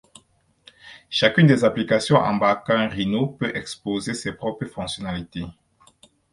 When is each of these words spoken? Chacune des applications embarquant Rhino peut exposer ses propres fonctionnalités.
Chacune 1.11 1.45
des 1.45 1.63
applications 1.63 2.15
embarquant 2.17 2.89
Rhino 2.89 3.27
peut 3.27 3.55
exposer 3.55 4.15
ses 4.15 4.31
propres 4.33 4.65
fonctionnalités. 4.65 5.45